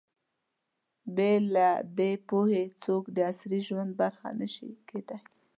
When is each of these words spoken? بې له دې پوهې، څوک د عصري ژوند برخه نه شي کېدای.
بې 1.15 1.31
له 1.53 1.67
دې 1.97 2.11
پوهې، 2.27 2.63
څوک 2.83 3.03
د 3.15 3.17
عصري 3.29 3.59
ژوند 3.67 3.91
برخه 4.01 4.27
نه 4.39 4.47
شي 4.53 4.69
کېدای. 4.89 5.21